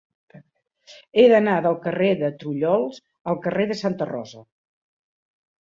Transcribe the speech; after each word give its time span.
He 1.19 1.25
d'anar 1.33 1.57
del 1.67 1.77
carrer 1.83 2.09
de 2.23 2.31
Trullols 2.45 2.99
al 3.33 3.39
carrer 3.47 3.69
de 3.73 3.81
Santa 3.85 4.11
Rosa. 4.15 4.47